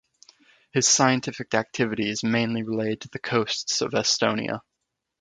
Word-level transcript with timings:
His 0.71 0.87
scientific 0.87 1.53
activity 1.53 2.09
is 2.09 2.23
mainly 2.23 2.63
related 2.63 3.01
to 3.01 3.09
the 3.09 3.19
coasts 3.19 3.81
of 3.81 3.91
Estonia. 3.91 4.61